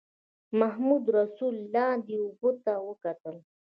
محمدرسول 0.59 1.55
لاندې 1.75 2.15
اوبو 2.25 2.49
ته 2.63 2.73
وکتل. 2.87 3.35